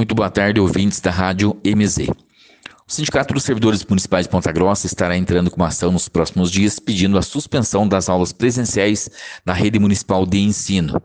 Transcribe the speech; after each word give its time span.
Muito 0.00 0.14
boa 0.14 0.30
tarde, 0.30 0.58
ouvintes 0.58 0.98
da 0.98 1.10
Rádio 1.10 1.54
MZ. 1.62 2.08
O 2.08 2.14
Sindicato 2.90 3.34
dos 3.34 3.44
Servidores 3.44 3.84
Municipais 3.84 4.24
de 4.24 4.30
Ponta 4.30 4.50
Grossa 4.50 4.86
estará 4.86 5.14
entrando 5.14 5.50
com 5.50 5.58
uma 5.58 5.66
ação 5.66 5.92
nos 5.92 6.08
próximos 6.08 6.50
dias 6.50 6.78
pedindo 6.78 7.18
a 7.18 7.22
suspensão 7.22 7.86
das 7.86 8.08
aulas 8.08 8.32
presenciais 8.32 9.10
na 9.44 9.52
rede 9.52 9.78
municipal 9.78 10.24
de 10.24 10.38
ensino. 10.38 11.02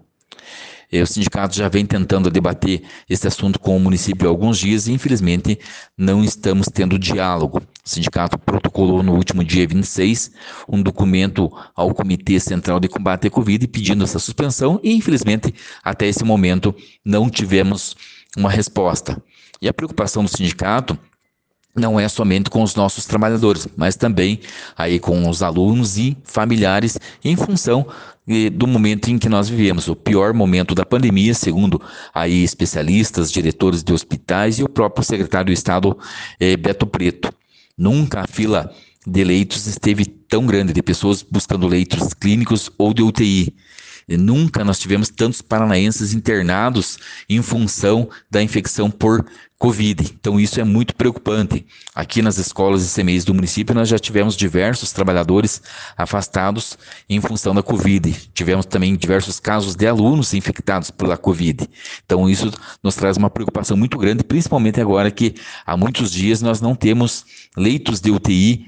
O 0.94 1.06
sindicato 1.06 1.54
já 1.54 1.68
vem 1.68 1.86
tentando 1.86 2.32
debater 2.32 2.84
esse 3.10 3.28
assunto 3.28 3.60
com 3.60 3.76
o 3.76 3.80
município 3.82 4.30
há 4.30 4.32
alguns 4.32 4.58
dias 4.58 4.88
e, 4.88 4.94
infelizmente, 4.94 5.60
não 5.98 6.24
estamos 6.24 6.70
tendo 6.74 6.98
diálogo. 6.98 7.58
O 7.58 7.90
sindicato 7.90 8.38
protocolou 8.38 9.04
no 9.04 9.14
último 9.14 9.44
dia 9.44 9.68
26 9.68 10.32
um 10.70 10.82
documento 10.82 11.52
ao 11.76 11.94
Comitê 11.94 12.40
Central 12.40 12.80
de 12.80 12.88
Combate 12.88 13.28
à 13.28 13.30
Covid 13.30 13.68
pedindo 13.68 14.06
essa 14.06 14.20
suspensão 14.20 14.80
e, 14.82 14.94
infelizmente, 14.94 15.54
até 15.84 16.08
esse 16.08 16.24
momento 16.24 16.74
não 17.04 17.30
tivemos 17.30 17.98
uma 18.36 18.50
resposta. 18.50 19.22
E 19.62 19.68
a 19.68 19.74
preocupação 19.74 20.24
do 20.24 20.30
sindicato 20.30 20.98
não 21.76 22.00
é 22.00 22.08
somente 22.08 22.50
com 22.50 22.64
os 22.64 22.74
nossos 22.74 23.06
trabalhadores, 23.06 23.68
mas 23.76 23.96
também 23.96 24.40
aí 24.78 24.98
com 24.98 25.30
os 25.30 25.44
alunos 25.44 25.98
e 25.98 26.18
familiares 26.24 26.98
em 27.24 27.36
função 27.36 27.86
eh, 28.28 28.50
do 28.50 28.66
momento 28.66 29.10
em 29.10 29.18
que 29.18 29.28
nós 29.28 29.50
vivemos, 29.50 29.88
o 29.90 29.96
pior 29.96 30.34
momento 30.34 30.74
da 30.74 30.86
pandemia, 30.86 31.34
segundo 31.34 31.82
aí 32.14 32.44
especialistas, 32.44 33.32
diretores 33.32 33.84
de 33.84 33.92
hospitais 33.92 34.58
e 34.58 34.64
o 34.64 34.70
próprio 34.70 35.04
secretário 35.04 35.48
do 35.48 35.52
Estado 35.52 35.98
eh, 36.40 36.56
Beto 36.56 36.88
Preto. 36.88 37.30
Nunca 37.78 38.22
a 38.22 38.28
fila 38.28 38.74
de 39.06 39.24
leitos 39.24 39.68
esteve 39.68 40.06
tão 40.06 40.46
grande 40.46 40.72
de 40.74 40.82
pessoas 40.82 41.22
buscando 41.22 41.68
leitos 41.68 42.14
clínicos 42.14 42.72
ou 42.78 42.94
de 42.94 43.04
UTI. 43.04 43.54
Nunca 44.08 44.64
nós 44.64 44.80
tivemos 44.80 45.10
tantos 45.10 45.42
paranaenses 45.42 46.14
internados 46.14 46.98
em 47.28 47.42
função 47.42 48.10
da 48.30 48.42
infecção 48.42 48.92
por 48.92 49.26
Covid. 49.66 50.16
Então 50.20 50.40
isso 50.40 50.62
é 50.62 50.64
muito 50.64 50.96
preocupante. 50.96 51.66
Aqui 51.96 52.22
nas 52.22 52.38
escolas 52.38 52.86
e 52.86 53.02
CMEs 53.02 53.26
do 53.26 53.34
município 53.34 53.74
nós 53.74 53.90
já 53.90 53.98
tivemos 53.98 54.36
diversos 54.36 54.92
trabalhadores 54.92 55.60
afastados 55.98 56.78
em 57.10 57.20
função 57.20 57.56
da 57.56 57.64
Covid. 57.64 58.30
Tivemos 58.32 58.68
também 58.68 58.96
diversos 58.96 59.40
casos 59.40 59.74
de 59.74 59.88
alunos 59.88 60.36
infectados 60.36 60.92
pela 60.92 61.18
Covid. 61.18 61.68
Então 62.06 62.30
isso 62.30 62.52
nos 62.84 62.94
traz 62.94 63.18
uma 63.18 63.28
preocupação 63.28 63.76
muito 63.76 63.98
grande, 63.98 64.24
principalmente 64.24 64.80
agora 64.80 65.10
que 65.10 65.34
há 65.66 65.76
muitos 65.76 66.12
dias 66.12 66.44
nós 66.44 66.62
não 66.62 66.76
temos 66.76 67.26
leitos 67.58 68.00
de 68.00 68.12
UTI, 68.12 68.68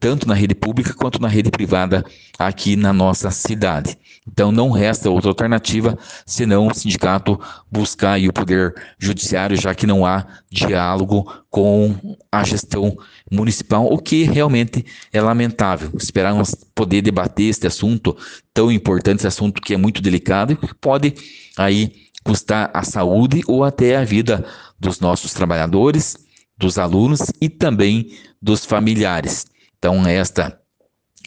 tanto 0.00 0.26
na 0.26 0.32
rede 0.32 0.54
pública 0.54 0.94
quanto 0.94 1.20
na 1.20 1.28
rede 1.28 1.50
privada 1.50 2.02
aqui 2.38 2.74
na 2.74 2.90
nossa 2.90 3.30
cidade. 3.30 3.98
Então 4.26 4.50
não 4.52 4.70
resta 4.70 5.10
outra 5.10 5.30
alternativa 5.30 5.98
senão 6.24 6.68
o 6.68 6.74
sindicato 6.74 7.38
buscar 7.70 8.18
o 8.20 8.32
poder 8.32 8.74
judiciário, 8.98 9.60
já 9.60 9.74
que 9.74 9.86
não 9.86 10.06
há 10.06 10.26
diálogo 10.50 11.30
com 11.50 12.16
a 12.30 12.44
gestão 12.44 12.96
municipal, 13.30 13.86
o 13.86 13.98
que 13.98 14.24
realmente 14.24 14.84
é 15.12 15.20
lamentável. 15.20 15.90
Esperamos 15.96 16.54
poder 16.74 17.02
debater 17.02 17.50
este 17.50 17.66
assunto 17.66 18.16
tão 18.52 18.70
importante, 18.70 19.18
esse 19.18 19.26
assunto 19.26 19.60
que 19.60 19.74
é 19.74 19.76
muito 19.76 20.00
delicado 20.02 20.52
e 20.52 20.56
que 20.56 20.74
pode 20.74 21.14
aí 21.56 21.92
custar 22.24 22.70
a 22.74 22.82
saúde 22.82 23.42
ou 23.46 23.64
até 23.64 23.96
a 23.96 24.04
vida 24.04 24.44
dos 24.78 25.00
nossos 25.00 25.32
trabalhadores, 25.32 26.16
dos 26.56 26.78
alunos 26.78 27.20
e 27.40 27.48
também 27.48 28.10
dos 28.40 28.64
familiares. 28.64 29.46
Então, 29.78 30.06
esta 30.06 30.58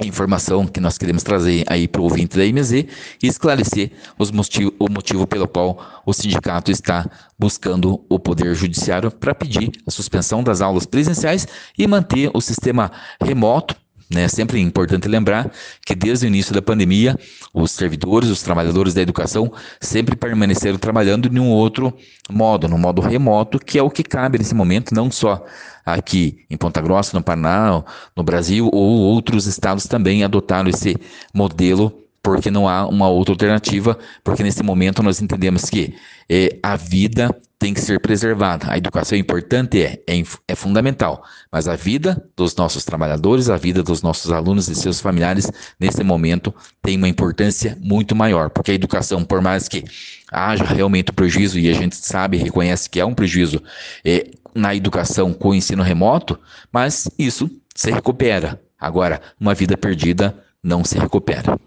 informação 0.08 0.66
que 0.68 0.80
nós 0.80 0.98
queremos 0.98 1.24
trazer 1.24 1.64
aí 1.68 1.88
para 1.88 2.02
o 2.02 2.06
ouvinte 2.06 2.38
da 2.38 2.46
IMZ 2.46 2.72
e 2.72 2.88
esclarecer 3.24 3.92
os 4.18 4.32
motivo, 4.32 4.74
o 4.80 4.90
motivo 4.90 5.28
pelo 5.28 5.48
qual 5.48 6.02
o 6.06 6.14
sindicato 6.14 6.72
está 6.72 7.10
buscando 7.38 8.04
o 8.10 8.20
Poder 8.20 8.54
Judiciário 8.56 9.12
para 9.12 9.36
pedir 9.36 9.72
a 9.86 9.92
suspensão 9.92 10.44
das 10.44 10.62
aulas 10.62 10.86
presenciais 10.86 11.48
e 11.78 11.88
manter 11.88 12.30
o 12.34 12.42
sistema 12.42 12.92
remoto 13.22 13.76
né? 14.14 14.28
Sempre 14.28 14.60
é 14.60 14.62
importante 14.62 15.08
lembrar 15.08 15.52
que 15.86 15.96
desde 15.96 16.26
o 16.26 16.28
início 16.28 16.54
da 16.54 16.62
pandemia, 16.62 17.16
os 17.54 17.72
servidores, 17.72 18.30
os 18.30 18.42
trabalhadores 18.42 18.94
da 18.94 19.02
educação 19.02 19.52
sempre 19.80 20.16
permaneceram 20.16 20.78
trabalhando 20.78 21.28
em 21.28 21.40
um 21.40 21.50
outro 21.50 21.94
modo, 22.30 22.68
no 22.68 22.78
modo 22.78 23.02
remoto, 23.02 23.60
que 23.60 23.80
é 23.80 23.84
o 23.84 23.90
que 23.90 24.04
cabe 24.04 24.38
nesse 24.38 24.54
momento, 24.54 24.94
não 24.94 25.10
só 25.10 25.44
aqui 25.86 26.46
em 26.50 26.58
Ponta 26.58 26.82
Grossa, 26.82 27.18
no 27.18 27.24
Paraná, 27.24 27.84
no 28.16 28.24
Brasil, 28.24 28.70
ou 28.72 29.00
outros 29.00 29.48
estados 29.48 29.86
também 29.86 30.24
adotaram 30.24 30.70
esse 30.70 30.96
modelo 31.34 32.02
porque 32.24 32.52
não 32.52 32.70
há 32.70 32.88
uma 32.88 33.10
outra 33.10 33.34
alternativa, 33.34 33.98
porque 34.24 34.44
nesse 34.44 34.62
momento 34.62 35.02
nós 35.02 35.22
entendemos 35.22 35.70
que 35.70 35.96
é, 36.30 36.60
a 36.62 36.76
vida 36.76 37.36
tem 37.62 37.76
que 37.76 37.82
ser 37.82 38.00
preservada. 38.00 38.72
A 38.72 38.76
educação 38.76 39.16
é 39.16 39.22
importante, 39.22 39.84
é, 39.84 40.02
é, 40.08 40.24
é, 40.48 40.56
fundamental, 40.56 41.24
mas 41.52 41.68
a 41.68 41.76
vida 41.76 42.28
dos 42.36 42.56
nossos 42.56 42.84
trabalhadores, 42.84 43.52
a 43.52 43.56
vida 43.56 43.84
dos 43.84 44.02
nossos 44.02 44.32
alunos 44.32 44.68
e 44.68 44.74
seus 44.74 45.00
familiares, 45.00 45.48
nesse 45.80 46.04
momento, 46.04 46.52
tem 46.82 46.98
uma 46.98 47.08
importância 47.08 47.78
muito 47.80 48.16
maior, 48.16 48.50
porque 48.50 48.72
a 48.72 48.74
educação, 48.74 49.24
por 49.24 49.42
mais 49.42 49.68
que 49.68 49.86
haja 50.32 50.64
realmente 50.64 51.12
prejuízo, 51.12 51.60
e 51.60 51.70
a 51.70 51.74
gente 51.74 51.96
sabe, 51.96 52.38
reconhece 52.38 52.90
que 52.90 53.00
há 53.00 53.06
um 53.06 53.14
prejuízo 53.14 53.62
é, 54.04 54.32
na 54.56 54.74
educação 54.74 55.32
com 55.32 55.50
o 55.50 55.56
ensino 55.56 55.84
remoto, 55.84 56.40
mas 56.72 57.08
isso 57.16 57.48
se 57.76 57.92
recupera. 57.92 58.60
Agora, 58.80 59.22
uma 59.40 59.54
vida 59.54 59.78
perdida 59.78 60.36
não 60.64 60.84
se 60.84 60.98
recupera. 60.98 61.60